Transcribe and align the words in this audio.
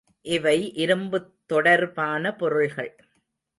இவை 0.21 0.73
இரும்புத் 0.73 1.31
தொடர்பான 1.45 2.35
பொருள்கள். 2.35 2.95